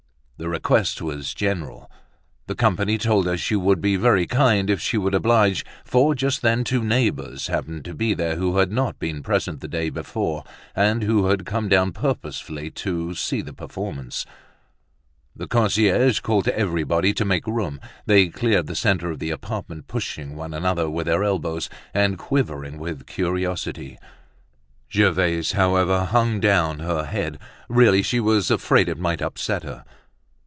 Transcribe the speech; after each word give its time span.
The 0.43 0.49
request 0.49 1.03
was 1.03 1.35
general! 1.35 1.87
The 2.47 2.55
company 2.55 2.97
told 2.97 3.27
her 3.27 3.37
she 3.37 3.55
would 3.55 3.79
be 3.79 3.95
very 3.95 4.25
kind 4.25 4.71
if 4.71 4.81
she 4.81 4.97
would 4.97 5.13
oblige, 5.13 5.63
for 5.85 6.15
just 6.15 6.41
then 6.41 6.63
two 6.63 6.83
neighbors 6.83 7.45
happened 7.45 7.85
to 7.85 7.93
be 7.93 8.15
there 8.15 8.37
who 8.37 8.57
had 8.57 8.71
not 8.71 8.97
been 8.97 9.21
present 9.21 9.59
the 9.61 9.67
day 9.67 9.91
before, 9.91 10.43
and 10.75 11.03
who 11.03 11.27
had 11.27 11.45
come 11.45 11.69
down 11.69 11.91
purposely 11.91 12.71
to 12.71 13.13
see 13.13 13.41
the 13.41 13.53
performance. 13.53 14.25
The 15.35 15.45
concierge 15.45 16.21
called 16.21 16.45
to 16.45 16.57
everybody 16.57 17.13
to 17.13 17.23
make 17.23 17.45
room, 17.45 17.79
they 18.07 18.29
cleared 18.29 18.65
the 18.65 18.75
centre 18.75 19.11
of 19.11 19.19
the 19.19 19.29
apartment, 19.29 19.85
pushing 19.87 20.35
one 20.35 20.55
another 20.55 20.89
with 20.89 21.05
their 21.05 21.23
elbows, 21.23 21.69
and 21.93 22.17
quivering 22.17 22.79
with 22.79 23.05
curiosity. 23.05 23.95
Gervaise, 24.91 25.51
however, 25.51 26.05
hung 26.05 26.39
down 26.39 26.79
her 26.79 27.03
head. 27.05 27.37
Really, 27.69 28.01
she 28.01 28.19
was 28.19 28.49
afraid 28.49 28.89
it 28.89 28.97
might 28.97 29.21
upset 29.21 29.61
her. 29.61 29.83